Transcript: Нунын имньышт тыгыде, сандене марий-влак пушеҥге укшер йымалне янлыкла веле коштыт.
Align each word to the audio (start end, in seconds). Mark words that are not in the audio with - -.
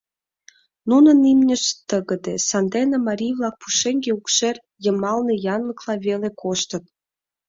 Нунын 0.89 1.19
имньышт 1.31 1.75
тыгыде, 1.89 2.35
сандене 2.49 2.97
марий-влак 3.07 3.55
пушеҥге 3.61 4.11
укшер 4.17 4.55
йымалне 4.83 5.33
янлыкла 5.55 5.95
веле 6.05 6.29
коштыт. 6.41 6.83